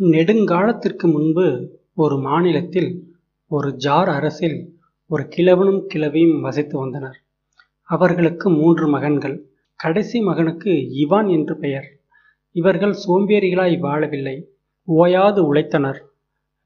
[0.00, 2.88] நெடுங்காலத்திற்கு முன்பு ஒரு மாநிலத்தில்
[3.46, 7.18] ஒரு ஜார் அரசில் ஒரு கிழவனும் கிழவியும் வசித்து வந்தனர்.
[7.82, 9.46] அவர்களுக்கு மூன்று மகன்கள்.
[9.74, 11.84] கடைசி மகனுக்கு இவான் என்று பெயர்.
[12.52, 14.44] இவர்கள் சோம்பேறிகளாய் வாழவில்லை.
[14.84, 16.00] ஓயாது உழைத்தனர்.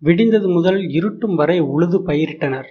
[0.02, 2.66] விடிந்தது முதல் இருட்டும் வரை உழுது பயிரிட்டனர்.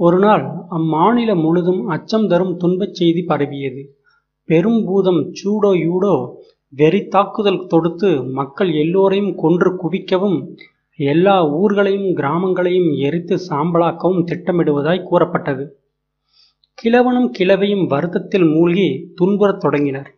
[0.00, 3.82] ஒருநாள் அம்மாநிலம் முழுதும் அச்சம் தரும் துன்பச் செய்தி பரவியது.
[4.44, 6.14] பெரும் பூதம் சூடோ யூடோ
[6.76, 10.56] வெறி தாக்குதல் தொடுத்து மக்கள் எல்லோரையும் கொன்று குவிக்கவும்
[10.96, 15.78] எல்லா ஊர்களையும் கிராமங்களையும் எரித்து சாம்பலாக்கவும் திட்டமிடுவதாய் கூறப்பட்டது.
[16.82, 20.14] கிழவனும் கிழவையும் வருத்தத்தில் மூழ்கி துன்புறத் தொடங்கினர்.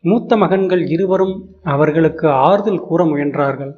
[0.00, 3.72] மூத்த மகன்கள் இருவரும் அவர்களுக்கு ஆறுதல் கூற முயன்றார்கள்.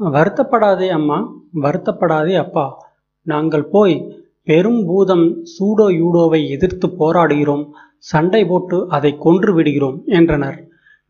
[0.00, 2.90] வருத்தப்படாதே அம்மா வருத்தப்படாதே அப்பா.
[3.22, 7.64] நாங்கள் போய் பெரும் பூதம் சூடோ யூடோவை எதிர்த்து போராடுகிறோம்
[8.10, 10.56] சண்டை போட்டு அதை கொன்று விடுகிறோம் என்றனர்.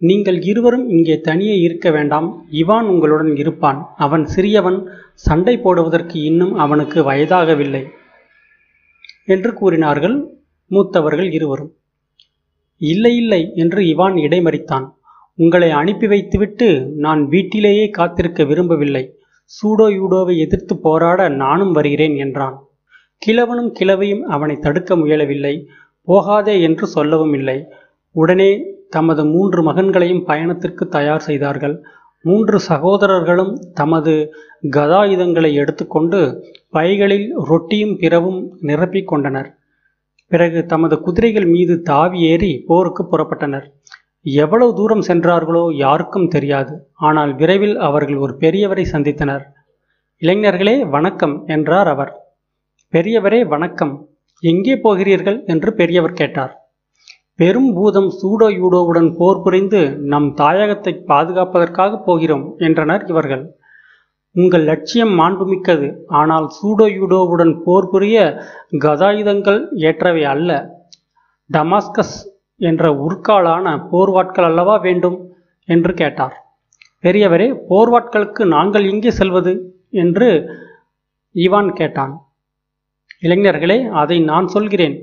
[0.03, 2.29] நீங்கள் இருவரும் இங்கே தனியே இருக்க வேண்டாம்
[2.61, 4.79] இவான் உங்களுடன் இருப்பான் அவன் சிறியவன்
[5.27, 7.83] சண்டை போடுவதற்கு இன்னும் அவனுக்கு வயதாகவில்லை
[9.35, 10.17] என்று கூறினார்கள்
[10.71, 11.73] மூத்தவர்கள் இருவரும்.
[12.81, 14.87] இல்லை இல்லை என்று இவான் இடைமறித்தான்.
[15.39, 16.69] உங்களை அனுப்பி வைத்துவிட்டு
[17.05, 19.05] நான் வீட்டிலேயே காத்திருக்க விரும்பவில்லை
[19.51, 22.57] சூடோ யூடோவை எதிர்த்து போராட நானும் வருகிறேன் என்றான்.
[23.27, 25.55] கிழவனும் கிழவையும் அவனை தடுக்க முயலவில்லை.
[26.09, 27.59] போகாதே என்று சொல்லவும் இல்லை.
[28.11, 28.51] உடனே
[28.91, 31.83] தமது மூன்று மகன்களையும் பயணத்திற்கு தயார் செய்தார்கள்.
[32.25, 34.13] மூன்று சகோதரர்களும் தமது
[34.71, 36.19] கதாயுதங்களை எடுத்துக்கொண்டு
[36.69, 39.49] பைகளில் ரொட்டியும் பிறவும் நிரப்பிக் கொண்டனர்.
[40.27, 43.67] பிறகு தமது குதிரைகள் மீது தாவி ஏறி போருக்கு புறப்பட்டனர்.
[44.23, 46.75] எவ்வளவு தூரம் சென்றார்களோ யாருக்கும் தெரியாது.
[46.95, 49.45] ஆனால் விரைவில் அவர்கள் ஒரு பெரியவரை சந்தித்தனர்.
[50.23, 52.13] இளைஞர்களே வணக்கம் என்றார் அவர்.
[52.93, 53.93] பெரியவரே வணக்கம்.
[54.43, 55.37] எங்கே போகிறீர்கள்?
[55.47, 56.51] என்று பெரியவர் கேட்டார்.
[57.41, 59.81] பெரும் பூதம் சூடோ யூடோவுடன் போர் புரிந்து
[60.13, 63.45] நம் தாயகத்தை பாதுகாப்பதற்காக போகிறோம் என்றனர் இவர்கள்.
[64.37, 65.89] உங்கள் லட்சியம் மாண்புமிக்கது
[66.21, 68.17] ஆனால் சூடோ யூடோவுடன் போர் புரிய
[68.85, 70.51] கதாயுதங்கள் ஏற்றவை அல்ல.
[71.51, 72.17] டமாஸ்கஸ்
[72.61, 75.19] என்ற உருக்காலான போர்வாட்கள் அல்லவா வேண்டும்?
[75.69, 76.37] என்று கேட்டார்.
[77.05, 79.55] பெரியவரே போர்வாட்களுக்கு நாங்கள் எங்கே செல்வது?
[79.91, 80.29] என்று
[81.35, 82.15] இவான் கேட்டான்.
[83.25, 84.97] இளைஞர்களே அதை நான் சொல்கிறேன்.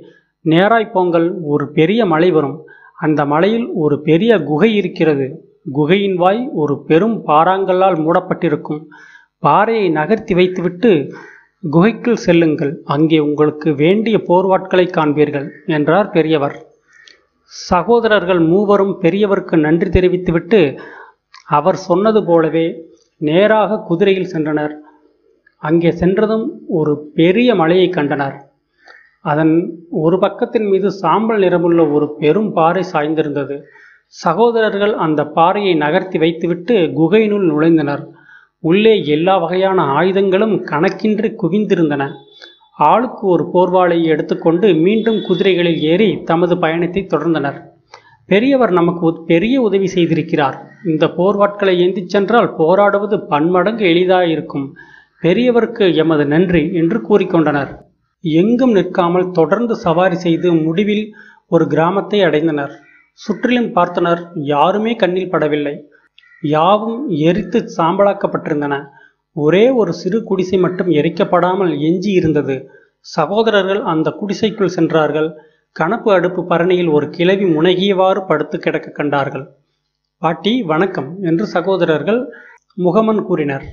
[0.45, 2.57] நேராய் போங்கள் ஒரு பெரிய மலை வரும்.
[3.05, 5.27] அந்த மலையில் ஒரு பெரிய குகை இருக்கிறது.
[5.71, 8.81] குகையின் வாய் ஒரு பெரும் பாறாங்கல்லால் மூடப்பட்டிருக்கும்.
[9.43, 10.91] பாறையை நகர்த்தி வைத்துவிட்டு
[11.69, 12.73] குகைக்குள் செல்லுங்கள்.
[12.85, 15.47] அங்கே உங்களுக்கு வேண்டிய போர்வாட்களை காண்பீர்கள்
[15.77, 16.55] என்றார் பெரியவர்.
[17.51, 20.61] சகோதரர்கள் மூவரும் பெரியவருக்கு நன்றி தெரிவித்துவிட்டு
[21.57, 22.65] அவர் சொன்னது போலவே
[23.21, 24.73] நேராக குதிரையில் சென்றனர்.
[25.61, 28.35] அங்கே சென்றதும் ஒரு பெரிய மலையை கண்டனர்.
[29.25, 29.53] அதன்
[29.89, 33.55] ஒரு பக்கத்தின் மீது சாம்பல் நிறமுள்ள ஒரு பெரும் பாறை சாய்ந்திருந்தது.
[34.05, 38.03] சகோதரர்கள் அந்த பாறையை நகர்த்தி வைத்துவிட்டு குகையினுள் நுழைந்தனர்.
[38.63, 42.05] உள்ளே எல்லா வகையான ஆயுதங்களும் கணக்கின்றி குவிந்திருந்தன.
[42.73, 47.57] ஆளுக்கு ஒரு போர்வாளை எடுத்துக்கொண்டு மீண்டும் குதிரைகளில் ஏறி தமது பயணத்தை தொடர்ந்தனர்.
[48.25, 50.57] பெரியவர் நமக்கு பெரிய உதவி செய்திருக்கிறார்.
[50.85, 54.67] இந்த போர்வாட்களை ஏந்திச் சென்றால் போராடுவது பன்மடங்கு எளிதாயிருக்கும்.
[55.23, 57.71] பெரியவருக்கு எமது நன்றி என்று கூறிக்கொண்டனர்.
[58.23, 61.05] எங்கும் நிற்காமல் தொடர்ந்து சவாரி செய்து முடிவில்
[61.47, 62.73] ஒரு கிராமத்தை அடைந்தனர்.
[63.19, 65.75] சுற்றிலும் பார்த்தனர் யாருமே கண்ணில் படவில்லை.
[66.43, 68.75] யாவும் எரித்து சாம்பலாக்கப்பட்டிருந்தன.
[69.35, 72.55] ஒரே ஒரு சிறு குடிசை மட்டும் எரிக்கப்படாமல் எஞ்சி இருந்தது.
[72.99, 75.29] சகோதரர்கள் அந்த குடிசைக்குள் சென்றார்கள்.
[75.75, 79.45] கணப்பு அடுப்பு பரணியில் ஒரு கிளவி முனகியவாறு படுத்து கிடக்க கண்டார்கள்.
[80.21, 82.21] பாட்டி வணக்கம் என்று சகோதரர்கள்
[82.77, 83.67] முகமன் கூறினர்.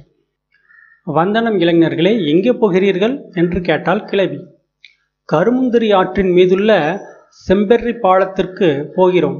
[1.06, 3.14] வந்தனம் இளைஞர்களே எங்கே போகிறீர்கள்?
[3.40, 4.38] என்று கேட்டால் கிளவி
[5.28, 6.70] கருமுந்திரி ஆற்றின் மீதுள்ள
[7.46, 9.38] செம்பெர்ரி பாலத்திற்கு போகிறோம்.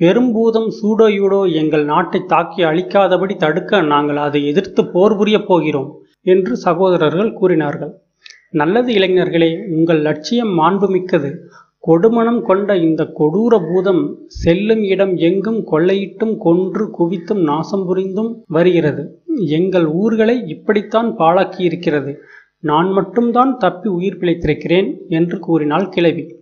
[0.00, 5.88] பெரும்பூதம் சூடோ யூடோ எங்கள் நாட்டை தாக்கி அழிக்காதபடி தடுக்க நாங்கள் அதை எதிர்த்து போர் புரிய போகிறோம்
[6.32, 7.92] என்று சகோதரர்கள் கூறினார்கள்.
[8.60, 11.30] நல்லது இளைஞர்களே உங்கள் லட்சியம் மாண்புமிக்கது.
[11.84, 14.02] கொடுமணம் கொண்ட இந்த கொடூர பூதம்
[14.42, 19.04] செல்லும் இடம் எங்கும் கொள்ளையிட்டும் கொன்று குவித்தும் நாசம் புரிந்தும் வருகிறது.
[19.36, 22.14] எங்கள் ஊர்களை இப்படித்தான் பாழாக்கியிருக்கிறது.
[22.60, 26.38] நான் மட்டும்தான் தப்பி உயிர் பிழைத்திருக்கிறேன் என்று கூறினாள் கிழவி.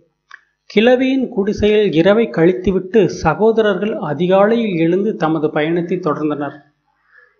[0.65, 6.53] கிழவியின் குடிசையில் இரவை கழித்துவிட்டு சகோதரர்கள் அதிகாலையில் எழுந்து தமது பயணத்தை தொடர்ந்தனர்.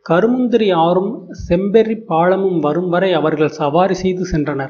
[0.09, 4.69] கருமுந்திரி ஆறும் செம்பெறி பாலமும் வரும் வரை அவர்கள் சவாரி செய்து சென்றனர்.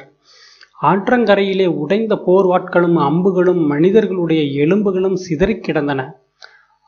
[0.81, 6.13] ஆற்றங்கரையிலே உடைந்த போர்வாட்களும் அம்புகளும் மனிதர்களுடைய எலும்புகளும் சிதறிக் கிடந்தன.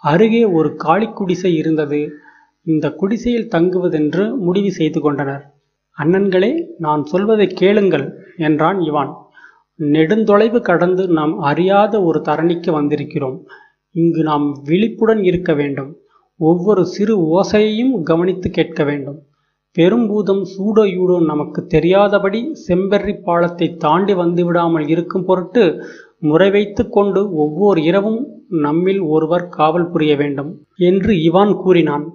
[0.01, 2.11] அருகே ஒரு காளி குடிசை இருந்தது.
[2.67, 5.43] இந்த குடிசையில் தங்குவதென்று முடிவு செய்து கொண்டனர்.
[5.97, 8.05] அண்ணன்களே நான் சொல்வதை கேளுங்கள்
[8.47, 9.11] என்றான் இவான்.
[9.79, 13.37] நெடுந்தொலைவு கடந்து நாம் அறியாத ஒரு தரணிக்கு வந்திருக்கிறோம்.
[13.95, 15.91] இங்கு நாம் விழிப்புடன் இருக்க வேண்டும்.
[16.39, 19.19] ஒவ்வொரு சிறு ஓசையையும் கவனித்து கேட்க வேண்டும்.
[19.77, 25.63] பெரும்பூதம் சூடோ யூடோ நமக்கு தெரியாதபடி செம்பெர்ரி பாலத்தை தாண்டி வந்துவிடாமல் இருக்கும் பொருட்டு
[26.19, 28.21] முறை வைத்து கொண்டு ஒவ்வொரு இரவும்
[28.65, 30.51] நம்மில் ஒருவர் காவல் புரிய வேண்டும்
[30.89, 32.05] என்று இவான் கூறினான்.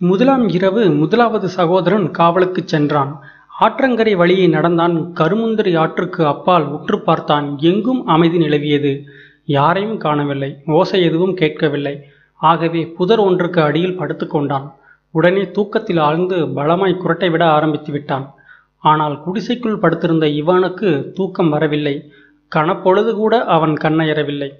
[0.00, 3.20] முதலாம் இரவு முதலாவது சகோதரன் காவலுக்கு சென்றான்.
[3.60, 5.12] ஆற்றங்கரை வழியை நடந்தான்.
[5.14, 7.58] கருமுந்திரி ஆற்றுக்கு அப்பால் உற்று பார்த்தான்.
[7.58, 9.02] எங்கும் அமைதி நிலவியது.
[9.44, 10.56] யாரையும் காணவில்லை.
[10.66, 11.94] ஓசை எதுவும் கேட்கவில்லை.
[12.34, 14.72] ஆகவே புதர் ஒன்றுக்கு அடியில் படுத்துக்கொண்டான்
[15.10, 18.34] உடனே தூக்கத்தில் ஆழ்ந்து பலமாய் குரட்டை விட ஆரம்பித்து விட்டான்.
[18.78, 22.10] ஆனால் குடிசைக்குள் படுத்திருந்த இவானுக்கு தூக்கம் வரவில்லை.
[22.54, 24.50] கனப்பொழுது கூட அவன் கண்ணயரவில்லை.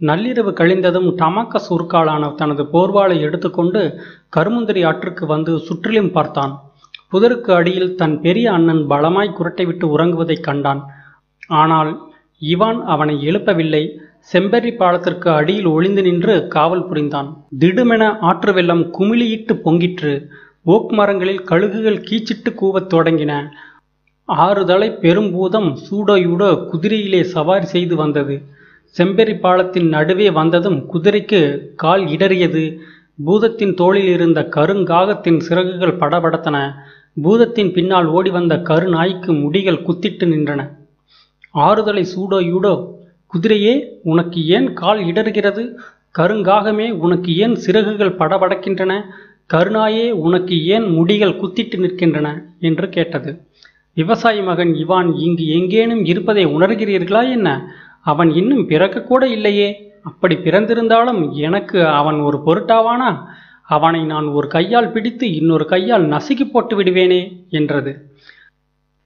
[0.00, 4.00] நள்ளிரவு கழிந்ததும் டமாக்க சுருக்காலான தனது போர்வாளை எடுத்துக்கொண்டு
[4.36, 6.60] கருமுந்திரி ஆற்றுக்கு வந்து சுற்றிலும் பார்த்தான்.
[7.12, 10.84] புதருக்கு அடியில் தன் பெரிய அண்ணன் பலமாய் குரட்டை விட்டு உறங்குவதைக் கண்டான்.
[11.46, 12.00] ஆனால்
[12.40, 13.98] இவான் அவனை எழுப்பவில்லை.
[14.32, 17.44] செம்பரி பாலத்திற்கு அடியில் ஒளிந்து நின்று காவல் புரிந்தான்.
[17.58, 20.26] திடுமென ஆற்று வெள்ளம் குமிழியிட்டு பொங்கிற்று.
[20.64, 23.48] ஓக் மரங்களில் கழுகுகள் கீச்சிட்டு கூவத் தொடங்கின.
[24.28, 28.42] ஆறுதலை பெரும்பூதம் சூடோயூடோ குதிரையிலே சவாரி செய்து வந்தது.
[28.94, 31.40] செம்பெரி பாலத்தின் நடுவே வந்ததும் குதிரைக்கு
[31.74, 32.76] கால் இடறியது.
[33.26, 36.74] பூதத்தின் தோளில் இருந்த கருங்காகத்தின் சிறகுகள் படபடத்தன.
[37.22, 40.60] பூதத்தின் பின்னால் ஓடி வந்த கருநாய்க்கு முடிகள் குத்திட்டு நின்றன.
[41.54, 42.74] ஆறுதலை சூடோ யூடோ
[43.32, 45.74] குதிரையே உனக்கு ஏன் கால் இடறுகிறது?
[46.18, 48.92] கருங்காகமே உனக்கு ஏன் சிறகுகள் படபடக்கின்றன?
[49.54, 52.28] கருநாயே உனக்கு ஏன் முடிகள் குத்திட்டு நிற்கின்றன?
[52.58, 53.40] என்று கேட்டது.
[53.94, 57.48] விவசாயி மகன் இவான் இங்கு எங்கேனும் இருப்பதை உணர்கிறீர்களா என்ன?
[58.12, 59.68] அவன் இன்னும் பிறக்கக்கூட இல்லையே.
[60.02, 63.10] அப்படி பிறந்திருந்தாலும் எனக்கு அவன் ஒரு பொருட்டாவானா?
[63.68, 67.92] அவனை நான் ஒரு கையால் பிடித்து இன்னொரு கையால் நசுக்கி போட்டு விடுவேனே என்றது.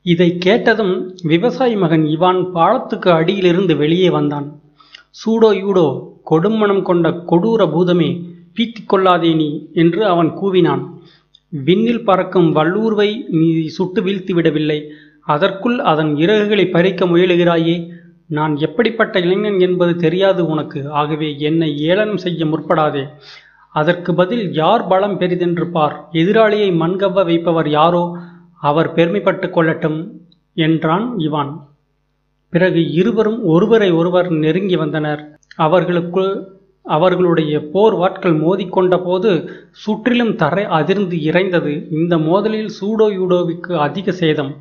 [0.06, 4.46] இதை கேட்டதும் விவசாயி மகன் இவான் பாலத்துக்கு அடியிலிருந்து வெளியே வந்தான்.
[5.20, 5.86] சூடோ யூடோ
[6.30, 8.10] கொடுமணம் கொண்ட கொடூர பூதமே
[8.56, 9.48] பீத்திக் கொள்ளாதே நீ
[9.82, 10.82] என்று அவன் கூவினான்.
[11.52, 14.78] விண்ணில் பறக்கும் வல்லூர்வை நீ சுட்டு வீழ்த்தி விடவில்லை.
[15.26, 17.76] அதற்குள் அதன் இறகுகளை பறிக்க முயலுகிறாயே.
[18.36, 20.80] நான் எப்படிப்பட்ட இளைஞன் என்பது தெரியாது உனக்கு.
[20.90, 23.04] ஆகவே என்னை ஏளனம் செய்ய முற்படாதே.
[23.72, 25.96] அதற்கு பதில் யார் பலம் பெரிதென்று பார்.
[26.12, 28.04] எதிராளியை மண்கவ்வ வைப்பவர் யாரோ?
[28.68, 29.98] அவர் பெருமைப்பட்டு கொள்ளட்டும்
[30.54, 31.52] என்றான் இவான்.
[32.48, 35.22] பிறகு இருவரும் ஒருவரை ஒருவர் நெருங்கி வந்தனர்.
[35.66, 36.24] அவர்களுக்கு
[36.82, 39.30] அவர்களுடைய போர் வாட்கள் மோதிக்கொண்ட போது
[39.70, 41.72] சுற்றிலும் தரை அதிர்ந்து இறைந்தது.
[41.90, 44.52] இந்த மோதலில் சூடோ யூடோவிற்கு அதிக சேதம்.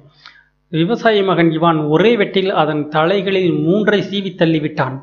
[0.71, 4.97] விவசாயி மகன் இவான் ஒரே வெட்டில் அதன் தலைகளில் மூன்றை சீவி தள்ளிவிட்டான்.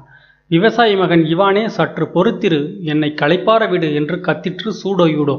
[0.50, 2.60] விவசாயி மகன் இவானே சற்று பொறுத்திரு
[2.92, 5.36] என்னை களைப்பார விடு என்று கத்திற்று சூடோ யூடோ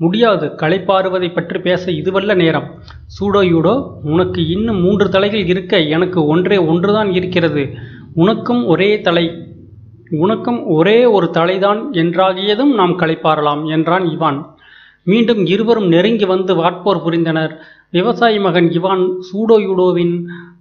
[0.00, 2.66] முடியாது களைப்பாறுவதை பற்றி பேச இதுவல்ல நேரம்.
[3.16, 3.74] சூடோ யூடோ
[4.12, 7.64] உனக்கு இன்னும் மூன்று தலைகள் இருக்க எனக்கு ஒன்றே ஒன்றுதான் இருக்கிறது.
[8.14, 9.26] உனக்கும் ஒரே தலை
[10.24, 14.38] உனக்கும் ஒரே ஒரு தலைதான் என்றாகியதும் நாம் களைப்பாறலாம் என்றான் இவான்.
[15.08, 17.52] மீண்டும் இருவரும் நெருங்கி வந்து வாட்போர் புரிந்தனர்.
[17.90, 20.14] விவசாயி மகன் இவான் சூடோ யூடோவின்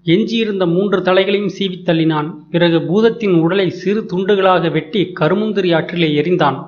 [0.03, 2.27] எஞ்சியிருந்த மூன்று தலைகளையும் சீவித் தள்ளினான்.
[2.51, 6.59] பிறகு பூதத்தின் உடலை சிறு துண்டுகளாக வெட்டி கருமுந்திரி ஆற்றிலே எறிந்தான்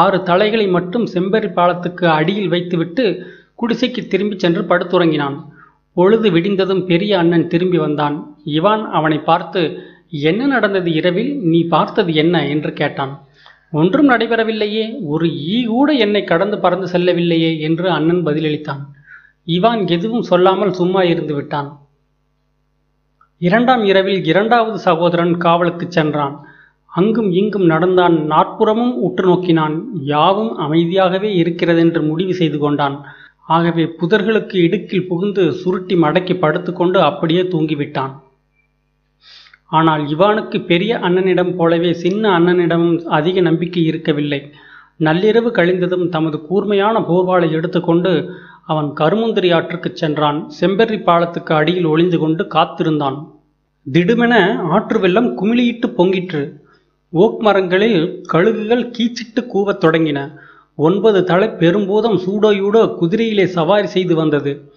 [0.00, 3.04] ஆறு தலைகளை மட்டும் செம்பரி பாலத்துக்கு அடியில் வைத்துவிட்டு
[3.62, 5.36] குடிசைக்கு திரும்பிச் சென்று படுத்துறங்கினான்
[5.96, 8.16] பொழுது விடிந்ததும் பெரிய அண்ணன் திரும்பி வந்தான்.
[8.58, 9.62] இவான் அவனை பார்த்து
[10.28, 11.32] என்ன நடந்தது இரவில்?
[11.42, 12.36] நீ பார்த்தது என்ன?
[12.48, 13.12] என்று கேட்டான்.
[13.72, 14.96] ஒன்றும் நடைபெறவில்லையே.
[15.02, 18.80] ஒரு ஈ கூட என்னை கடந்து பறந்து செல்லவில்லையே என்று அண்ணன் பதிலளித்தான்.
[19.46, 21.78] இவான் எதுவும் சொல்லாமல் சும்மா இருந்து விட்டான்.
[23.38, 26.40] இரண்டாம் இரவில் இரண்டாவது சகோதரன் காவலுக்குச் சென்றான்.
[26.86, 28.24] அங்கும் இங்கும் நடந்தான்.
[28.24, 29.86] நாற்புறமும் உற்று நோக்கினான்.
[30.02, 33.04] யாவும் அமைதியாகவே இருக்கிறதென்று முடிவு செய்து கொண்டான்.
[33.46, 38.20] ஆகவே புதர்களுக்கு இடுக்கில் புகுந்து சுருட்டி மடக்கி படுத்துக்கொண்டு அப்படியே தூங்கிவிட்டான்.
[39.70, 44.50] ஆனால் இவானுக்கு பெரிய அண்ணனிடம் போலவே சின்ன அண்ணனிடமும் அதிக நம்பிக்கை இருக்கவில்லை.
[44.98, 48.30] நள்ளிரவு கழிந்ததும் தமது கூர்மையான போர்வாளை எடுத்துக்கொண்டு
[48.66, 50.50] அவன் கருமுந்திரி ஆற்றுக்குச் சென்றான்.
[50.60, 53.40] செம்பெர்ரி பாலத்துக்கு அடியில் ஒளிந்து கொண்டு காத்திருந்தான்.
[53.92, 56.52] திடுமென ஆற்று வெள்ளம் குமிழியிட்டு பொங்கிற்று.
[57.10, 60.32] ஓக் மரங்களில் கழுகுகள் கீச்சிட்டு கூவத் தொடங்கின.
[60.74, 64.69] ஒன்பது தலை பெரும்போதம் சூடோயூடோ குதிரையிலே சவாரி செய்து வந்தது.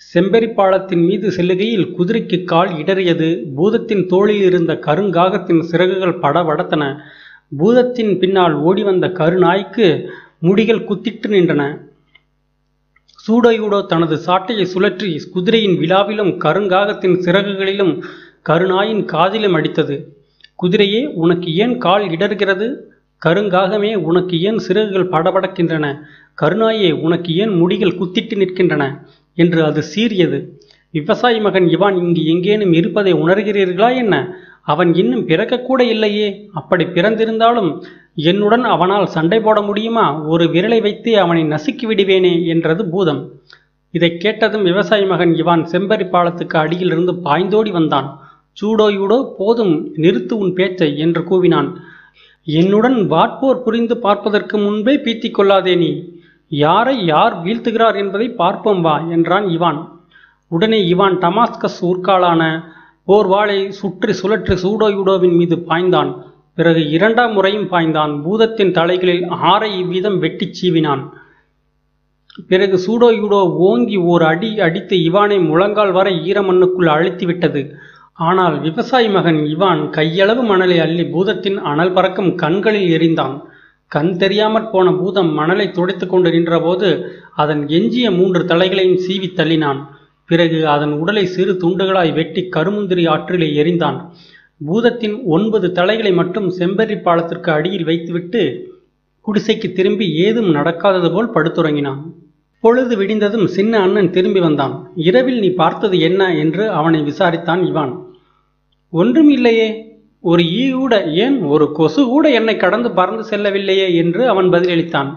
[0.00, 3.28] செம்பெரி பாலத்தின் மீது செல்லுகையில் குதிரைக்கு கால் இடறியது.
[3.56, 6.84] பூதத்தின் தோளில் இருந்த கருங்காகத்தின் சிறகுகள் படபடத்தன
[7.58, 9.86] பூதத்தின் பின்னால் ஓடி வந்த கருநாய்க்கு
[10.42, 11.62] முடிகள் குத்திட்டு நின்றன.
[13.26, 17.94] சூடோயூடோ தனது சாட்டையை சுழற்றி குதிரையின் விழாவிலும் கருங்காகத்தின் சிறகுகளிலும்
[18.42, 19.96] கருநாயின் காதிலும் அடித்தது.
[20.62, 22.68] குதிரையே உனக்கு ஏன் கால் இடர்கிறது
[23.22, 25.86] கருங்காகமே உனக்கு ஏன் சிறகுகள் படபடக்கின்றன?
[26.42, 28.84] கருநாயே உனக்கு ஏன் முடிகள் குத்திட்டு நிற்கின்றன?
[29.40, 30.44] என்று அது சீறியது.
[30.90, 34.36] விவசாயி மகன் இவான் இங்கு எங்கேனும் இருப்பதை உணர்கிறீர்களா என்ன?
[34.62, 36.48] அவன் இன்னும் பிறக்கக்கூட இல்லையே.
[36.52, 37.82] அப்படி பிறந்திருந்தாலும்
[38.14, 40.22] என்னுடன் அவனால் சண்டை போட முடியுமா?
[40.22, 43.32] ஒரு விரலை வைத்து அவனை நசுக்கி விடுவேனே என்றது பூதம்.
[43.90, 48.20] இதைக் கேட்டதும் விவசாய மகன் இவான் செம்பரி பாலத்துக்கு அடியிலிருந்து பாய்ந்தோடி வந்தான்.
[48.62, 51.72] சூடோ யூடோ போதும் நிறுத்து உன் பேச்சை என்று கூவினான்.
[52.44, 56.19] என்னுடன் வாட்போர் புரிந்து பார்ப்பதற்கு முன்பே பீத்திக் கொள்ளாதே நீ.
[56.50, 59.80] யாரை யார் வீழ்த்துகிறார் என்பதை பார்ப்போம் வா என்றான் இவான்.
[60.50, 62.42] உடனே இவான் டமாஸ்கஸ் ஊர்க்காலான
[63.08, 66.10] போர்வாளை சுற்றி சுழற்றி சூடோயுடோவின் மீது பாய்ந்தான்.
[66.58, 68.12] பிறகு இரண்டாம் முறையும் பாய்ந்தான்.
[68.24, 71.02] பூதத்தின் தலைகளில் ஆறை இவ்விதம் வெட்டிச் சீவினான்.
[72.50, 77.62] பிறகு சூடோயுடோ ஓங்கி ஓர் அடி அடித்து இவானை முழங்கால் வரை ஈரமண்ணுக்குள் அழுத்தி விட்டது
[78.28, 83.36] ஆனால் விவசாயி மகன் இவான் கையளவு மணலை அள்ளி பூதத்தின் அனல் பறக்கும் கண்களில் எறிந்தான்
[83.90, 89.86] கண் தெரியாமற் போன பூதம் மணலை துடைத்து கொண்டு நின்றபோது அதன் எஞ்சிய மூன்று தலைகளையும் சீவி தள்ளினான்.
[90.26, 94.10] பிறகு அதன் உடலை சிறு துண்டுகளாய் வெட்டி கருமுந்திரி ஆற்றிலே எறிந்தான்
[94.66, 98.68] பூதத்தின் ஒன்பது தலைகளை மட்டும் செம்பரி பாலத்திற்கு அடியில் வைத்துவிட்டு
[99.26, 102.00] குடிசைக்கு திரும்பி ஏதும் நடக்காதது போல் படுத்துறங்கினான்.
[102.60, 104.90] பொழுது விடிந்ததும் சின்ன அண்ணன் திரும்பி வந்தான்.
[104.94, 106.36] இரவில் நீ பார்த்தது என்ன?
[106.36, 108.04] என்று அவனை விசாரித்தான் இவான்.
[108.90, 109.89] ஒன்றும் இல்லையே.
[110.20, 115.10] ஒரு ஈ கூட ஏன் ஒரு கொசு கூட என்னை கடந்து பறந்து செல்லவில்லையே என்று அவன் பதிலளித்தான்.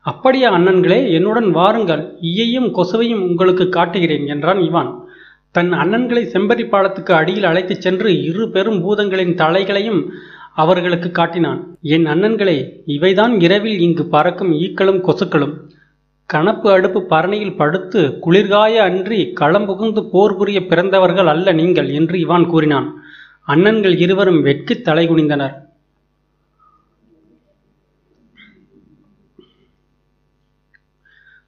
[0.00, 2.18] அப்படியா அண்ணன்களே என்னுடன் வாருங்கள்.
[2.20, 5.00] ஈயையும் கொசுவையும் உங்களுக்கு காட்டுகிறேன் என்றான் இவான்.
[5.50, 10.08] தன் அண்ணன்களை செம்பரி பாலத்துக்கு அடியில் அழைத்துச் சென்று இரு பெரும் பூதங்களின் தலைகளையும்
[10.54, 11.76] அவர்களுக்கு காட்டினான்.
[11.82, 15.54] என் அண்ணன்களே இவைதான் இரவில் இங்கு பறக்கும் ஈக்களும் கொசுக்களும்.
[16.26, 22.46] கணப்பு அடுப்பு பரணியில் படுத்து குளிர்காய அன்றி களம் புகுந்து போர் புரிய பிறந்தவர்கள் அல்ல நீங்கள் என்று இவான்
[22.46, 23.01] கூறினான்.
[23.48, 25.52] அண்ணன்கள் இருவரும் வெட்குத் தலை குனிந்தனர்.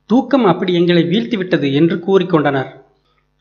[0.07, 2.67] தூக்கம் அப்படி எங்களை வீழ்த்திவிட்டது என்று கூறிக்கொண்டனர்.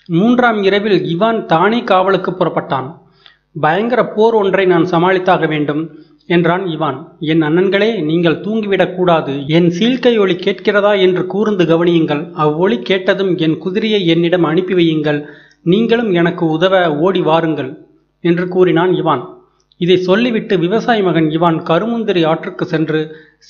[0.05, 3.01] மூன்றாம் இரவில் இவான் தானே காவலுக்கு புறப்பட்டான்.
[3.62, 7.07] பயங்கர போர் ஒன்றை நான் சமாளித்தாக வேண்டும் என்றான் இவான்.
[7.19, 9.48] என் அண்ணன்களே நீங்கள் தூங்கிவிடக் கூடாது.
[9.48, 12.31] என் சீழ்க்கை ஒளி கேட்கிறதா என்று கூர்ந்து கவனியுங்கள்.
[12.31, 15.25] அவ்வொளி கேட்டதும் என் குதிரையை என்னிடம் அனுப்பி வையுங்கள்.
[15.63, 17.88] நீங்களும் எனக்கு உதவ ஓடி வாருங்கள்.
[18.24, 19.24] என்று கூறினான் இவான்.
[19.82, 23.00] இதை சொல்லிவிட்டு விவசாய மகன் இவான் கருமுந்திரி ஆற்றுக்கு சென்று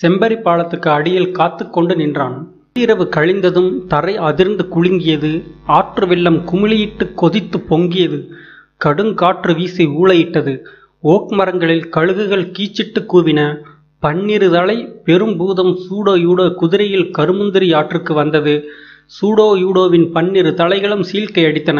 [0.02, 2.36] செம்பரி பாலத்துக்கு அடியில் காத்து கொண்டு நின்றான்.
[2.80, 5.32] இரவு கழிந்ததும் தரை அதிர்ந்து குலுங்கியது.
[5.78, 8.20] ஆற்று வெள்ளம் குமிழியிட்டு கொதித்து பொங்கியது.
[8.86, 10.54] கடுங்காற்று வீசி ஊளையிட்டது.
[11.14, 13.42] ஓக் மரங்களில் கழுகுகள் கீச்சிட்டு கூவின.
[14.00, 18.56] பன்னிரு தலை பெரும் பூதம் சூடோ யூடோ குதிரையில் கருமுந்திரி ஆற்றுக்கு வந்தது.
[19.18, 21.80] சூடோ யூடோவின் பன்னிரு தலைகளும் சீழ்க்கை அடித்தன.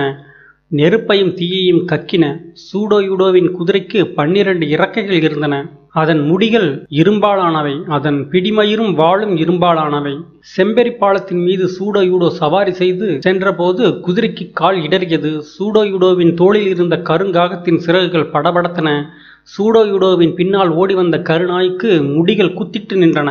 [0.78, 2.26] நெருப்பையும் தீயையும் கக்கின
[2.66, 5.56] சூடோ யூடோவின் குதிரைக்கு பன்னிரண்டு இறக்கைகள் இருந்தன.
[6.02, 6.68] அதன் முடிகள்
[7.00, 10.14] இரும்பாலானவை அதன் பிடிமயிரும் வாளும் இரும்பாலானவை.
[10.54, 15.32] செம்பெரி பாலத்தின் மீது சூடோ யூடோ சவாரி செய்து சென்றபோது குதிரைக்கு கால் இடறியது.
[15.52, 18.90] சூடோ யூடோவின் தோளில் இருந்த கருங்காகத்தின் சிறகுகள் படபடத்தன.
[19.54, 23.30] சூடோ யூடோவின் பின்னால் ஓடி வந்த கருநாய்க்கு முடிகள் குத்திட்டு நின்றன.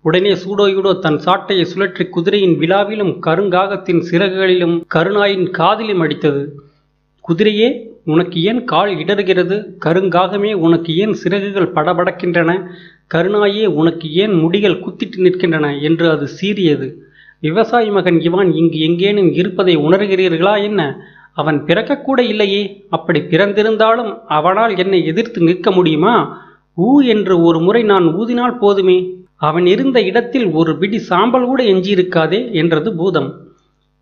[0.00, 6.42] உடனே சூடோயுடோ தன் சாட்டையை சுழற்றி குதிரையின் விழாவிலும் கருங்காகத்தின் சிறகுகளிலும் கருநாயின் காதிலும் அடித்தது.
[7.28, 9.66] குதிரையே உனக்கு ஏன் கால் இடறுகிறது?
[9.84, 12.66] கருங்காகமே உனக்கு ஏன் சிறகுகள் படபடக்கின்றன?
[13.14, 15.80] கருணாயே உனக்கு ஏன் முடிகள் குத்திட்டு நிற்கின்றன?
[15.80, 16.94] என்று அது சீறியது.
[17.40, 21.00] விவசாயி மகன் இவான் இங்கு எங்கேனும் இருப்பதை உணர்கிறீர்களா என்ன?
[21.32, 22.84] அவன் பிறக்கக்கூட இல்லையே.
[22.88, 26.44] அப்படி பிறந்திருந்தாலும் அவனால் என்னை எதிர்த்து நிற்க முடியுமா?
[26.76, 29.14] ஊ என்று ஒரு முறை நான் ஊதினால் போதுமே.
[29.36, 33.41] அவன் இருந்த இடத்தில் ஒரு பிடி சாம்பல் கூட எஞ்சியிருக்காதே என்றது பூதம்.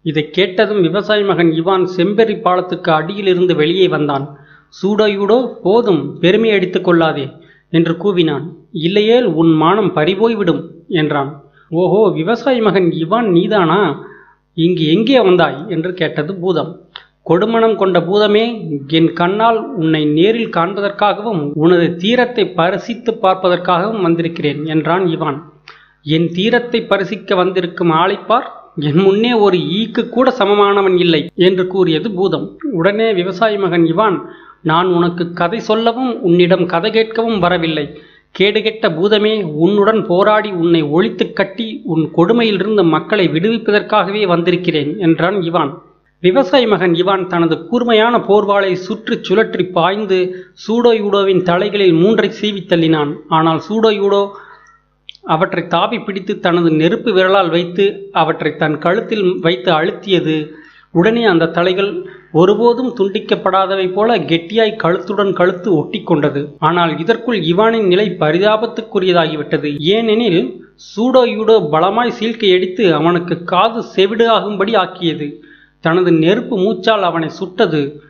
[0.03, 4.39] இதைக் கேட்டதும் விவசாய மகன் இவான் செம்பெரி பாலத்துக்கு அடியிலிருந்து வெளியே வந்தான்.
[4.83, 7.31] சூடாயுடோ போதும் பெருமை அடித்துக் கொள்ளாதே
[7.71, 8.45] என்று கூவினான்.
[8.73, 11.45] இல்லையேல் உன் மானம் பறிபோய்விடும் என்றான்.
[11.71, 13.81] ஓஹோ விவசாய மகன் இவான் நீதானா?
[14.55, 15.65] இங்கு எங்கே வந்தாய்?
[15.69, 16.81] என்று கேட்டது பூதம்.
[17.23, 18.45] கொடுமணம் கொண்ட பூதமே
[18.89, 25.39] என் கண்ணால் உன்னை நேரில் காண்பதற்காகவும் உனது தீரத்தை பரிசித்து பார்ப்பதற்காகவும் வந்திருக்கிறேன் என்றான் இவான்.
[26.03, 28.49] என் தீரத்தை பரிசிக்க வந்திருக்கும் ஆளைப்பார்
[28.89, 32.45] என் முன்னே ஒரு ஈக்கு கூட சமமானவன் இல்லை என்று கூறியது பூதம்.
[32.79, 34.17] உடனே விவசாய மகன் இவான்
[34.71, 37.85] நான் உனக்கு கதை சொல்லவும் உன்னிடம் கதை கேட்கவும் வரவில்லை.
[38.35, 39.33] கேடுகெட்ட பூதமே
[39.65, 45.73] உன்னுடன் போராடி உன்னை ஒழித்து கட்டி உன் கொடுமையிலிருந்து மக்களை விடுவிப்பதற்காகவே வந்திருக்கிறேன் என்றான் இவான்.
[46.23, 50.19] விவசாய மகன் இவான் தனது கூர்மையான போர்வாளை சுற்றி சுழற்றி பாய்ந்து
[50.65, 53.13] சூடோயூடோவின் தலைகளில் மூன்றை சீவி தள்ளினான்.
[53.39, 54.23] ஆனால் சூடோயூடோ
[55.25, 60.37] அவற்றை தாவி பிடித்து தனது நெருப்பு விரலால் வைத்து அவற்றை தன் கழுத்தில் வைத்து அழுத்தியது.
[60.91, 61.91] உடனே அந்த தலைகள்
[62.33, 69.77] ஒருபோதும் துண்டிக்கப்படாதவை போல கெட்டியாய் கழுத்துடன் கழுத்து ஒட்டிக்கொண்டது ஆனால் இதற்குள் இவானின் நிலை பரிதாபத்துக்குரியதாகிவிட்டது.
[69.79, 70.41] ஏனெனில்
[70.91, 75.29] சூடோ யூடோ பலமாய் சீழ்க்கை அடித்து அவனுக்கு காது செவிடு ஆகும்படி ஆக்கியது.
[75.81, 78.03] தனது நெருப்பு மூச்சால் அவனை சுட்டது.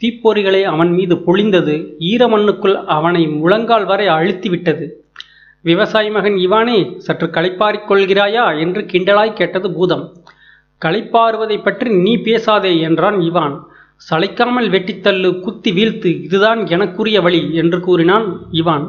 [0.00, 1.74] தீப்பொறிகளை அவன் மீது பொழிந்தது.
[1.98, 4.86] ஈரமண்ணுக்குள் அவனை முழங்கால் வரை அழுத்திவிட்டது.
[5.64, 10.04] விவசாயி மகன் இவானே சற்று களைப்பாரிக் கொள்கிறாயா என்று கிண்டலாய் கேட்டது பூதம்.
[10.82, 13.54] களைப்பாறுவதை பற்றி நீ பேசாதே என்றான் இவான்.
[14.10, 18.26] சளைக்காமல் வெட்டித்தள்ளு குத்தி வீழ்த்து இதுதான் எனக்குரிய வழி என்று கூறினான்
[18.60, 18.86] இவான்.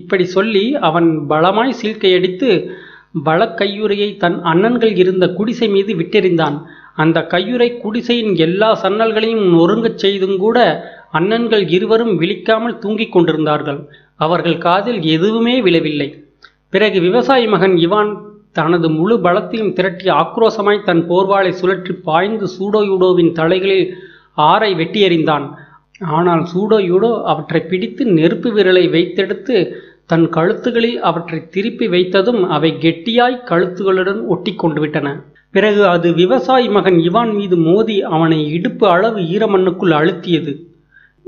[0.00, 2.50] இப்படி சொல்லி அவன் பலமாய் சீழ்க்கையடித்து
[3.28, 6.56] பலக்கையுறையை தன் அண்ணன்கள் இருந்த குடிசை மீது விட்டெறிந்தான்.
[7.02, 10.58] அந்த கையுறை குடிசையின் எல்லா சன்னல்களையும் நொறுங்கச் செய்தும் கூட
[11.18, 13.80] அண்ணன்கள் இருவரும் விழிக்காமல் தூங்கிக் கொண்டிருந்தார்கள்.
[14.20, 16.08] அவர்கள் காதில் எதுவுமே விழவில்லை.
[16.72, 18.10] பிறகு விவசாயி மகன் இவான்
[18.58, 23.88] தனது முழு பலத்தையும் திரட்டி ஆக்ரோசமாய் தன் போர்வாளை சுழற்றி பாய்ந்து சூடோயுடோவின் தலைகளில்
[24.50, 25.46] ஆறை வெட்டி எறிந்தான்
[26.16, 29.56] ஆனால் சூடோயுடோ அவற்றை பிடித்து நெருப்பு விரலை வைத்தெடுத்து
[30.06, 35.08] தன் கழுத்துகளில் அவற்றை திருப்பி வைத்ததும் அவை கெட்டியாய் கழுத்துகளுடன் ஒட்டி கொண்டு விட்டன.
[35.54, 40.52] பிறகு அது விவசாயி மகன் இவான் மீது மோதி அவனை இடுப்பு அளவு ஈரமண்ணுக்குள் அழுத்தியது.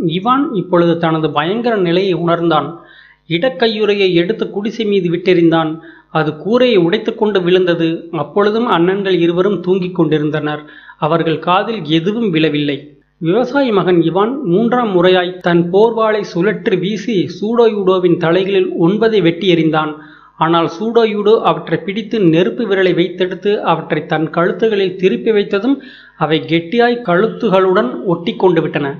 [0.07, 2.81] இவான் இப்பொழுது தனது பயங்கர நிலையை உணர்ந்தான்.
[3.29, 5.79] இடக்கையுறையை எடுத்து குடிசை மீது விட்டெறிந்தான்.
[6.11, 8.09] அது கூரையை உடைத்துக்கொண்டு விழுந்தது.
[8.11, 10.63] அப்பொழுதும் அண்ணன்கள் இருவரும் தூங்கிக் கொண்டிருந்தனர்.
[10.99, 12.99] அவர்கள் காதில் எதுவும் விழவில்லை.
[13.19, 19.95] விவசாயி மகன் இவான் மூன்றாம் முறையாய் தன் போர்வாளை சுழற்றி வீசி சூடோயுடோவின் தலைகளில் ஒன்பதை வெட்டி எறிந்தான்.
[20.37, 25.77] ஆனால் சூடோயுடோ அவற்றை பிடித்து நெருப்பு விரலை வைத்தெடுத்து அவற்றை தன் கழுத்துகளில் திருப்பி வைத்ததும்
[26.17, 28.99] அவை கெட்டியாய் கழுத்துகளுடன் ஒட்டி கொண்டு விட்டன.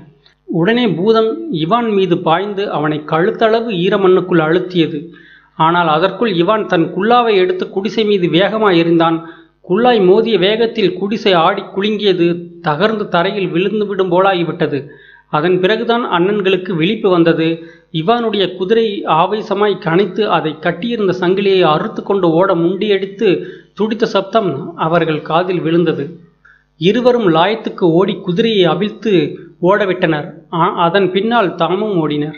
[0.53, 5.09] உடனே பூதம் இவான் மீது பாய்ந்து அவனை கழுத்தளவு ஈரமண்ணுக்குள் அழுத்தியது.
[5.55, 9.17] ஆனால் அதற்குள் இவான் தன் குல்லாவை எடுத்து குடிசை மீது வேகமாய் எறிந்தான்.
[9.69, 12.27] குல்லாய் மோதிய வேகத்தில் குடிசை ஆடி குலுங்கியது
[12.63, 14.87] தகர்ந்து தரையில் விழுந்துவிடும் போலாகிவிட்டது.
[15.29, 17.63] அதன் பிறகுதான் அண்ணன்களுக்கு விழிப்பு வந்தது.
[17.93, 23.29] இவானுடைய குதிரை ஆவேசமாய் கணித்து அதை கட்டியிருந்த சங்கிலியை அறுத்து கொண்டு ஓட முண்டியடித்து
[23.73, 26.05] துடித்த சப்தம் அவர்கள் காதில் விழுந்தது.
[26.77, 29.13] இருவரும் லாயத்துக்கு ஓடி குதிரையை அவிழ்த்து
[29.61, 30.29] ஓடவிட்டனர்.
[30.59, 32.37] அதன் பின்னால் தாமும் ஓடினர்.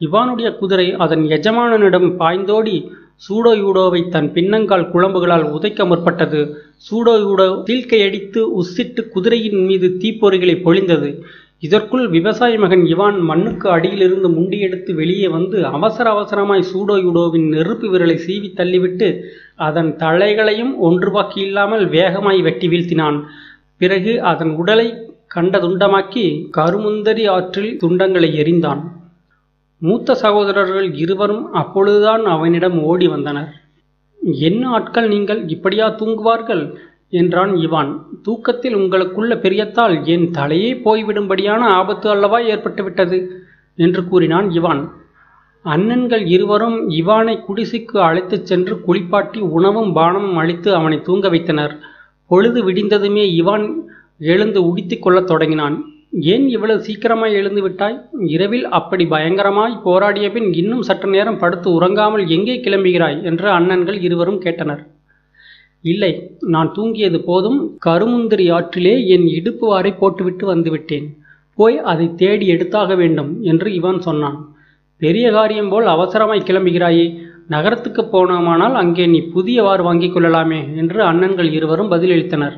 [0.00, 2.86] இவானுடைய குதிரை அதன் எஜமானனிடம் பாய்ந்தோடி
[3.28, 6.56] சூடோயூடோவை தன் பின்னங்கால் குழம்புகளால் உதைக்க முற்பட்டது.
[6.90, 11.22] சூடோயூடோ தீழ்க்கையடித்து உசிட்டு குதிரையின் மீது தீப்பொறிகளை பொழிந்தது.
[11.58, 18.52] இதற்குள் விவசாய மகன் இவான் மண்ணுக்கு அடியிலிருந்து முண்டியெடுத்து வெளியே வந்து அவசர அவசரமாய் சூடோயுடோவின் நெருப்பு விரலை சீவி
[18.56, 19.20] தள்ளிவிட்டு
[19.54, 23.20] அதன் தலைகளையும் ஒன்று பாக்கி இல்லாமல் வேகமாய் வெட்டி வீழ்த்தினான்.
[23.76, 24.94] பிறகு அதன் உடலை
[25.36, 26.24] கண்ட துண்டமாக்கி
[26.56, 28.82] கருமுந்தரி ஆற்றில் துண்டங்களை எறிந்தான்.
[29.78, 33.50] மூத்த சகோதரர்கள் இருவரும் அப்பொழுதுதான் அவனிடம் ஓடி வந்தனர்.
[34.18, 35.48] என்ன ஆட்கள் நீங்கள்?
[35.48, 36.62] இப்படியா தூங்குவார்கள்?
[37.08, 37.90] என்றான் இவான்.
[38.22, 43.18] தூக்கத்தில் உங்களுக்குள்ள பெரியத்தால் என் தலையே போய்விடும்படியான ஆபத்து அல்லவா ஏற்பட்டுவிட்டது?
[43.76, 44.82] என்று கூறினான் இவான்.
[45.64, 51.78] அண்ணன்கள் இருவரும் இவானை குடிசைக்கு அழைத்துச் சென்று குளிப்பாட்டி உணவும் பானமும் அளித்து அவனை தூங்க வைத்தனர்.
[52.26, 53.66] பொழுது விடிந்ததுமே இவான்
[54.18, 55.84] எழுந்து உடித்து கொள்ளத் தொடங்கினான்.
[56.20, 58.00] ஏன் இவ்வளவு சீக்கிரமாய் எழுந்து விட்டாய்?
[58.26, 63.22] இரவில் அப்படி பயங்கரமாய் போராடிய பின் இன்னும் சற்று நேரம் படுத்து உறங்காமல் எங்கே கிளம்புகிறாய்?
[63.22, 64.86] என்று அண்ணன்கள் இருவரும் கேட்டனர்.
[65.80, 67.78] இல்லை நான் தூங்கியது போதும்.
[67.86, 71.06] கருமுந்திரி ஆற்றிலே என் இடுப்பு வாரை போட்டுவிட்டு வந்துவிட்டேன்
[71.54, 74.56] போய் அதை தேடி எடுத்தாக வேண்டும் என்று இவன் சொன்னான்.
[74.96, 77.18] பெரிய காரியம் போல் அவசரமாய் கிளம்புகிறாயே.
[77.48, 82.56] நகரத்துக்கு போனோமானால் அங்கே நீ புதிய வார் வாங்கிக் கொள்ளலாமே என்று அண்ணன்கள் இருவரும் பதிலளித்தனர்.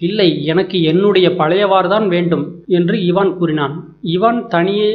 [0.00, 2.44] இல்லை எனக்கு என்னுடைய பழையவார்தான் வேண்டும்
[2.78, 3.74] என்று இவான் கூறினான்.
[4.16, 4.90] இவான் தனியே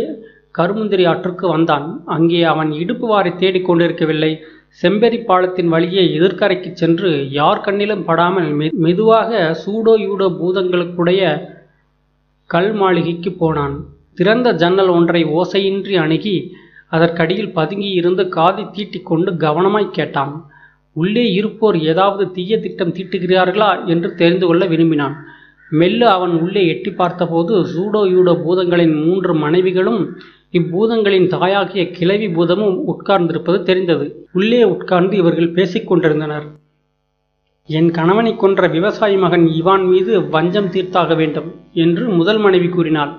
[0.57, 1.87] கருமுந்திரி ஆற்றுக்கு வந்தான்.
[2.15, 4.31] அங்கே அவன் இடுப்பு வாரை தேடிக் கொண்டிருக்கவில்லை.
[4.81, 8.49] செம்பெரி பாலத்தின் வழியே எதிர்கரைக்கு சென்று யார் கண்ணிலும் படாமல்
[8.85, 9.31] மெதுவாக
[9.63, 11.21] சூடோ யூடோ பூதங்களுக்குடைய
[12.49, 13.75] கல் மாளிகைக்கு போனான்.
[14.19, 16.35] திறந்த ஜன்னல் ஒன்றை ஓசையின்றி அணுகி
[16.95, 20.33] அதற்கடியில் பதுங்கி இருந்து காதை தீட்டிக்கொண்டு கவனமாய் கேட்டான்.
[20.95, 25.15] உள்ளே இருப்போர் ஏதாவது தீய திட்டம் தீட்டுகிறார்களா என்று தெரிந்து கொள்ள விரும்பினான்.
[25.71, 30.01] மெல்ல அவன் உள்ளே எட்டி பார்த்தபோது சூடோ யூடோ பூதங்களின் மூன்று மனைவிகளும்
[30.57, 34.05] இப்பூதங்களின் தாயாகிய கிளவி பூதமும் உட்கார்ந்திருப்பது தெரிந்தது.
[34.33, 36.45] உள்ளே உட்கார்ந்து இவர்கள் பேசிக் கொண்டிருந்தனர்.
[37.69, 41.49] என் கணவனை கொன்ற விவசாயி மகன் இவான் மீது வஞ்சம் தீர்த்தாக வேண்டும்
[41.83, 43.13] என்று முதல் மனைவி கூறினாள்.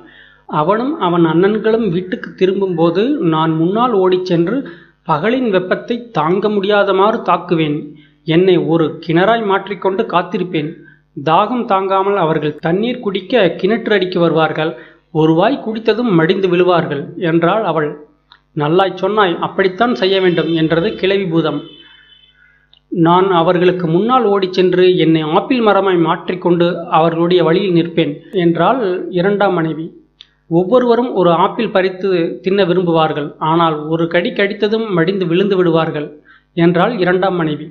[0.61, 3.03] அவனும் அவன் அண்ணன்களும் வீட்டுக்கு திரும்பும்போது
[3.35, 4.57] நான் முன்னால் ஓடிச் சென்று
[5.09, 7.79] பகலின் வெப்பத்தை தாங்க முடியாதமாறு தாக்குவேன்.
[8.27, 10.71] என்னை ஒரு கிணறாய் மாற்றிக்கொண்டு காத்திருப்பேன்.
[11.25, 14.73] தாகம் தாங்காமல் அவர்கள் தண்ணீர் குடிக்க கிணற்று அடிக்க வருவார்கள்.
[15.11, 17.91] ஒரு வாய் குடித்ததும் மடிந்து விழுவார்கள் என்றாள் அவள்.
[18.53, 21.61] நல்லாய் சொன்னாய் அப்படித்தான் செய்ய வேண்டும் என்றது கிளவி பூதம்.
[22.89, 28.13] நான் அவர்களுக்கு முன்னால் ஓடிச் சென்று என்னை ஆப்பிள் மரமாய் மாற்றிக்கொண்டு அவர்களுடைய வழியில் நிற்பேன்
[28.45, 29.87] என்றால் இரண்டாம் மனைவி.
[30.59, 32.11] ஒவ்வொருவரும் ஒரு ஆப்பிள் பறித்து
[32.45, 33.29] தின்ன விரும்புவார்கள்.
[33.53, 36.09] ஆனால் ஒரு கடி கடித்ததும் மடிந்து விழுந்து விடுவார்கள்
[36.57, 37.67] என்றால் இரண்டாம் மனைவி.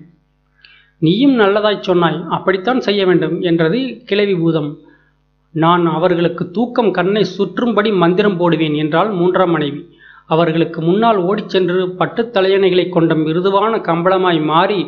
[1.01, 4.69] நீயும் நல்லதாய் சொன்னாய் அப்படித்தான் செய்ய வேண்டும் என்றது கிளவி பூதம்.
[5.55, 9.81] நான் அவர்களுக்கு தூக்கம் கண்ணை சுற்றும்படி மந்திரம் போடுவேன் என்றால் மூன்றாம் மனைவி.
[10.33, 14.79] அவர்களுக்கு முன்னால் ஓடிச் சென்று பட்டுத் தலையணைகளை கொண்ட மிருதுவான கம்பளமாய் மாறி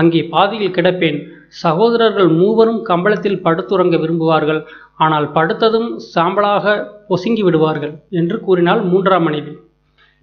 [0.00, 1.18] அங்கே பாதியில் கிடப்பேன்.
[1.62, 4.60] சகோதரர்கள் மூவரும் கம்பளத்தில் படுத்துறங்க விரும்புவார்கள்.
[5.04, 6.74] ஆனால் படுத்ததும் சாம்பலாக
[7.08, 9.52] பொசுங்கி விடுவார்கள் என்று கூறினாள் மூன்றாம் மனைவி.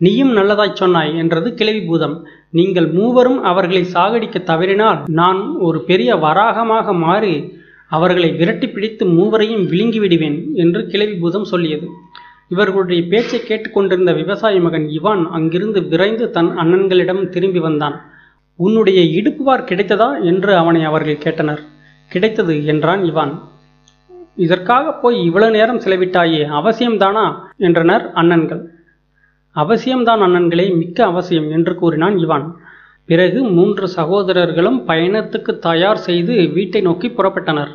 [0.01, 2.15] நீயும் நல்லதாய் சொன்னாய் என்றது கிளவி பூதம்.
[2.57, 7.33] நீங்கள் மூவரும் அவர்களை சாகடிக்க தவறினால் நான் ஒரு பெரிய வராகமாக மாறி
[7.91, 11.87] அவர்களை விரட்டி பிடித்து மூவரையும் விழுங்கி விடுவேன் என்று கிளவி பூதம் சொல்லியது.
[12.53, 17.97] இவர்களுடைய பேச்சை கேட்டுக்கொண்டிருந்த விவசாய மகன் இவான் அங்கிருந்து விரைந்து தன் அண்ணன்களிடம் திரும்பி வந்தான்.
[18.65, 21.59] உன்னுடைய இடுப்புவார் கிடைத்ததா என்று அவனை அவர்கள் கேட்டனர்.
[22.07, 23.33] கிடைத்தது என்றான் இவான்.
[24.35, 27.25] இதற்காக போய் இவ்வளவு நேரம் செலவிட்டாயே அவசியம்தானா?
[27.57, 28.63] என்றனர் அண்ணன்கள்.
[29.55, 32.51] அவசியம்தான் அண்ணன்களே மிக்க அவசியம் என்று கூறினான் இவான்.
[33.05, 37.71] பிறகு மூன்று சகோதரர்களும் பயணத்துக்கு தயார் செய்து வீட்டை நோக்கி புறப்பட்டனர்.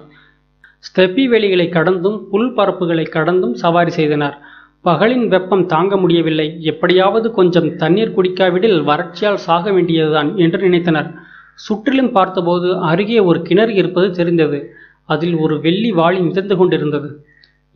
[0.85, 4.39] ஸ்டெப்பி வெளிகளை கடந்தும் புல் பரப்புகளை கடந்தும் சவாரி செய்தனர்.
[4.85, 6.47] பகலின் வெப்பம் தாங்க முடியவில்லை.
[6.61, 11.09] எப்படியாவது கொஞ்சம் தண்ணீர் குடிக்காவிடில் வறட்சியால் சாக வேண்டியதுதான் என்று நினைத்தனர்.
[11.55, 14.59] சுற்றிலும் பார்த்தபோது அருகே ஒரு கிணறு இருப்பது தெரிந்தது.
[15.05, 17.09] அதில் ஒரு வெள்ளி வாளி மிதந்து கொண்டிருந்தது.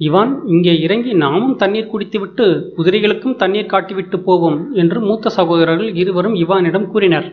[0.01, 2.45] இவான் இங்கே இறங்கி நாமும் தண்ணீர் குடித்துவிட்டு
[2.77, 7.29] குதிரைகளுக்கும் தண்ணீர் காட்டிவிட்டு போவோம் என்று மூத்த சகோதரர்கள் இருவரும் இவானிடம் கூறினர்.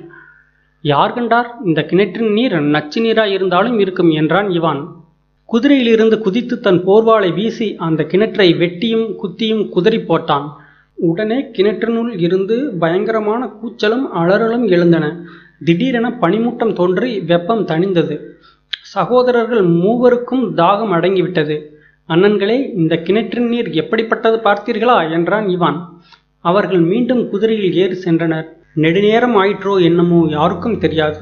[0.84, 1.50] யார் கண்டார்?
[1.66, 4.82] இந்த கிணற்றின் நீர் நச்சு நீராய் இருந்தாலும் இருக்கும் என்றான் இவான்.
[5.54, 10.48] குதிரையிலிருந்து குதித்து தன் போர்வாளை வீசி அந்த கிணற்றை வெட்டியும் குத்தியும் குதறி போட்டான்.
[10.94, 15.06] உடனே கிணற்றினுள் இருந்து பயங்கரமான கூச்சலும் அலறலும் எழுந்தன.
[15.66, 18.20] திடீரென பனிமூட்டம் தோன்றி வெப்பம் தணிந்தது.
[18.68, 21.62] சகோதரர்கள் மூவருக்கும் தாகம் அடங்கிவிட்டது.
[22.10, 25.12] அண்ணன்களே இந்த கிணற்றின் நீர் எப்படிப்பட்டது பார்த்தீர்களா?
[25.12, 25.80] என்றான் இவான்.
[26.40, 28.48] அவர்கள் மீண்டும் குதிரையில் ஏறி சென்றனர்.
[28.74, 31.18] நெடுநேரம் ஆயிற்றோ என்னமோ யாருக்கும் தெரியாது.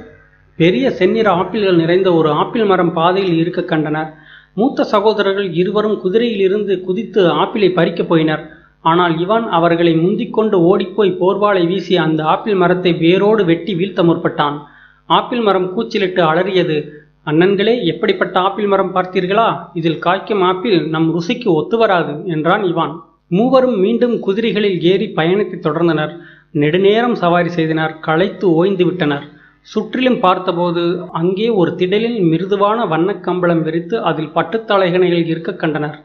[0.56, 4.14] பெரிய செந்நிற ஆப்பிள்கள் நிறைந்த ஒரு ஆப்பிள் மரம் பாதையில் இருக்க கண்டனர்.
[4.54, 8.44] மூத்த சகோதரர்கள் இருவரும் குதிரையிலிருந்து குதித்து ஆப்பிளை பறிக்கப் போயினர்.
[8.82, 14.58] ஆனால் இவான் அவர்களை முந்திக்கொண்டு ஓடிப்போய் போர்வாளை வீசி அந்த ஆப்பிள் மரத்தை வேரோடு வெட்டி வீழ்த்த முற்பட்டான்.
[15.06, 16.90] ஆப்பிள் மரம் கூச்சலிட்டு அலறியது.
[17.26, 19.60] அண்ணன்களே எப்படிப்பட்ட ஆப்பிள் மரம் பார்த்தீர்களா?
[19.74, 22.96] இதில் காய்க்கும் ஆப்பிள் நம் ருசிக்கு ஒத்து வராது என்றான் இவான்.
[23.28, 26.18] மூவரும் மீண்டும் குதிரைகளில் ஏறி பயணத்தை தொடர்ந்தனர்.
[26.52, 28.00] நெடுநேரம் சவாரி செய்தனர்.
[28.00, 29.33] களைத்து ஓய்ந்து விட்டனர்.
[29.68, 35.98] சுற்றிலும் பார்த்தபோது அங்கே ஒரு திடலில் மிருதுவான வண்ணக் கம்பளம் விரித்து அதில் பட்டுத்தலைகணைகள் இருக்க கண்டனர்.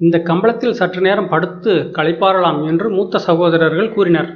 [0.00, 4.30] இந்த கம்பளத்தில் சற்று நேரம் படுத்து களைப்பாறலாம் என்று மூத்த சகோதரர்கள் கூறினர்.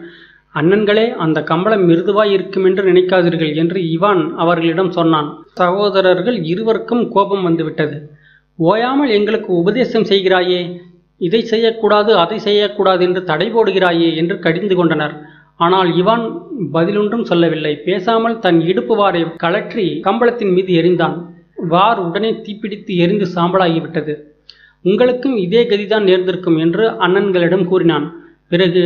[0.55, 5.29] அண்ணன்களே அந்த கம்பளம் மிருதுவாய் இருக்கும் என்று நினைக்காதீர்கள் என்று இவான் அவர்களிடம் சொன்னான்.
[5.53, 7.97] சகோதரர்கள் இருவருக்கும் கோபம் வந்துவிட்டது.
[8.59, 10.61] ஓயாமல் எங்களுக்கு உபதேசம் செய்கிறாயே
[11.21, 15.15] இதை செய்யக்கூடாது அதை செய்யக்கூடாது என்று தடை போடுகிறாயே என்று கடிந்து கொண்டனர்.
[15.65, 16.25] ஆனால் இவான்
[16.73, 17.73] பதிலொன்றும் சொல்லவில்லை.
[17.87, 21.17] பேசாமல் தன் இடுப்பு வாரை கழற்றி கம்பளத்தின் மீது எறிந்தான்.
[21.73, 24.15] வார் உடனே தீப்பிடித்து எரிந்து சாம்பலாகிவிட்டது.
[24.85, 28.07] உங்களுக்கும் இதே கதிதான் நேர்ந்திருக்கும் என்று அண்ணன்களிடம் கூறினான்.
[28.49, 28.83] பிறகு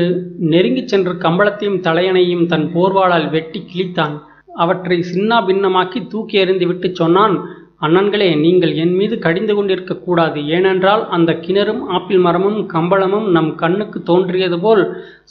[0.50, 4.14] நெருங்கிச் சென்று கம்பளத்தையும் தலையணையும் தன் போர்வாளால் வெட்டி கிழித்தான்.
[4.54, 7.34] அவற்றை சின்னா பின்னமாக்கி தூக்கி எறிந்துவிட்டு சொன்னான்
[7.82, 10.38] அண்ணன்களே நீங்கள் என் மீது கடிந்து கொண்டிருக்க கூடாது.
[10.56, 14.82] ஏனென்றால் அந்த கிணறும் ஆப்பிள் மரமும் கம்பளமும் நம் கண்ணுக்கு தோன்றியது போல்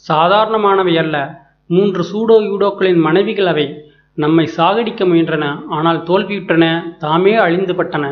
[0.10, 1.16] சாதாரணமானவை அல்ல.
[1.70, 3.66] மூன்று சூடோ யூடோக்களின் மனைவிகள் அவை.
[4.18, 5.46] நம்மை சாகடிக்க முயன்றன
[5.78, 6.66] ஆனால் தோல்வியுற்றன
[7.04, 8.06] தாமே அழிந்துபட்டன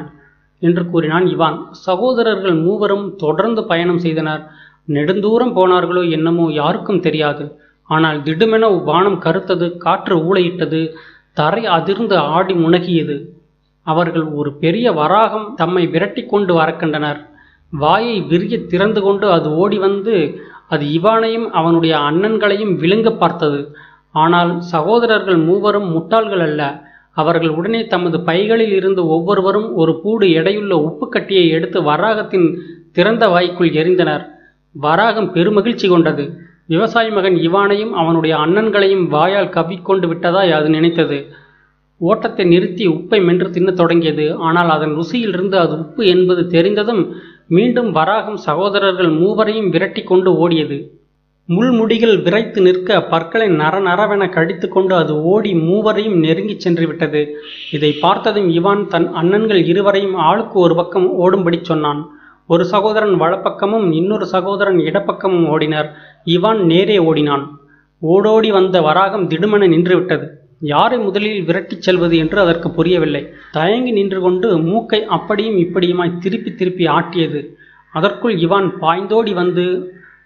[0.62, 1.58] என்று கூறினான் இவான்.
[1.88, 4.44] சகோதரர்கள் மூவரும் தொடர்ந்து பயணம் செய்தனர்.
[4.96, 7.44] நெடுந்தூரம் போனார்களோ என்னமோ யாருக்கும் தெரியாது.
[7.90, 10.82] ஆனால் திடுமென வானம் கருத்தது காற்று ஊழையிட்டது
[11.40, 13.18] தரை அதிர்ந்து ஆடி முனகியது.
[13.94, 17.20] அவர்கள் ஒரு பெரிய வராகம் தம்மை விரட்டி கொண்டு வரக்கண்டனர்.
[17.74, 20.16] வாயை விரிய திறந்து கொண்டு அது ஓடி வந்து
[20.74, 23.60] அது இவானையும் அவனுடைய அண்ணன்களையும் விழுங்க பார்த்தது.
[24.24, 26.62] ஆனால் சகோதரர்கள் மூவரும் முட்டாள்கள் அல்ல.
[27.22, 32.48] அவர்கள் உடனே தமது பைகளில் இருந்து ஒவ்வொருவரும் ஒரு பூடு எடையுள்ள உப்பு கட்டியை எடுத்து வராகத்தின்
[32.98, 34.24] திறந்த வாய்க்குள் எறிந்தனர்.
[34.76, 36.24] வராகம் பெருமகிழ்ச்சி கொண்டது.
[36.74, 41.18] விவசாய மகன் இவானையும் அவனுடைய அண்ணன்களையும் வாயால் கவ்விக்கொண்டு விட்டதாய் அது நினைத்தது.
[42.00, 44.36] ஓட்டத்தை நிறுத்தி உப்பை மென்று தின்னத் தொடங்கியது.
[44.38, 47.16] ஆனால் அதன் ருசியிலிருந்து அது உப்பு என்பது தெரிந்ததும்
[47.48, 50.78] மீண்டும் வராகம் சகோதரர்கள் மூவரையும் விரட்டி கொண்டு ஓடியது.
[51.50, 57.22] முள்முடிகள் விரைத்து நிற்க பற்களை நர நரவென கடித்து கொண்டு அது ஓடி மூவரையும் நெருங்கிச் சென்று விட்டது.
[57.72, 62.02] இதை பார்த்ததும் இவான் தன் அண்ணன்கள் இருவரையும் ஆளுக்கு ஒரு பக்கம் ஓடும்படி சொன்னான்.
[62.48, 65.90] ஒரு சகோதரன் வலப்பக்கமும் இன்னொரு சகோதரன் இடப்பக்கமும் ஓடினர்.
[66.26, 67.46] இவான் நேரே ஓடினான்.
[68.02, 70.28] ஓடோடி வந்த வராகம் திடுமென நின்றுவிட்டது
[70.62, 73.22] யாரை முதலில் விரட்டிச் செல்வது என்று அதற்கு புரியவில்லை.
[73.52, 77.42] தயங்கி நின்று கொண்டு மூக்கை அப்படியும் இப்படியுமாய் திருப்பி திருப்பி ஆட்டியது.
[77.94, 79.66] அதற்குள் இவான் பாய்ந்தோடி வந்து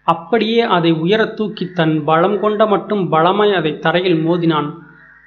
[0.07, 4.69] அப்படியே அதை உயரத் தூக்கி தன் பலம் கொண்ட மட்டும் பலமாய் அதை தரையில் மோதினான்.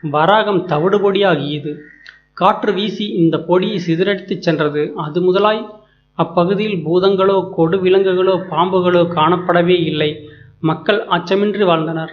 [0.02, 1.72] வராகம் தவிடுபொடியாகியது
[2.32, 4.92] காற்று வீசி இந்த பொடியை சிதறடித்துச் சென்றது.
[4.96, 5.62] அது முதலாய்
[6.18, 10.10] அப்பகுதியில் பூதங்களோ கொடு விலங்குகளோ பாம்புகளோ காணப்படவே இல்லை.
[10.60, 12.12] மக்கள் அச்சமின்றி வாழ்ந்தனர்.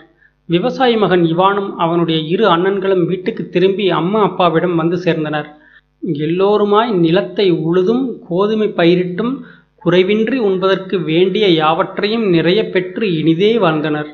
[0.49, 5.47] விவசாயி மகன் இவானும் அவனுடைய இரு அண்ணன்களும் வீட்டுக்கு திரும்பி அம்மா அப்பாவிடம் வந்து சேர்ந்தனர்.
[6.01, 9.33] எல்லோருமாய் நிலத்தை உழுதும் கோதுமை பயிரிட்டும்
[9.85, 14.09] குறைவின்றி உண்பதற்கு வேண்டிய யாவற்றையும் நிறைய பெற்று இனிதே வாழ்ந்தனர்.